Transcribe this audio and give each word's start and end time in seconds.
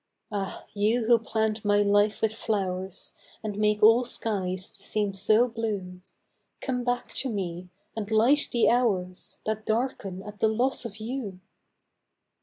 Ah! 0.31 0.65
you 0.73 1.05
who 1.05 1.19
plant 1.19 1.63
my 1.63 1.83
life 1.83 2.23
with 2.23 2.33
flow'rs, 2.33 3.13
And 3.43 3.59
make 3.59 3.83
all 3.83 4.03
skies 4.03 4.67
to 4.75 4.81
seem 4.81 5.13
so 5.13 5.47
blue, 5.47 6.01
Come 6.59 6.83
back 6.83 7.09
to 7.09 7.29
me, 7.29 7.69
and 7.95 8.09
light 8.09 8.49
the 8.51 8.67
hours, 8.67 9.37
That 9.45 9.67
darken 9.67 10.23
at 10.23 10.39
the 10.39 10.47
loss 10.47 10.85
of 10.85 10.97
you 10.97 11.39